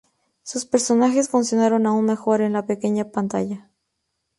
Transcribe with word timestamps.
Sus 0.41 0.65
personajes 0.65 1.29
funcionaron 1.29 1.85
aún 1.85 2.05
mejor 2.05 2.41
en 2.41 2.53
la 2.53 2.65
pequeña 2.65 3.11
pantalla. 3.11 3.69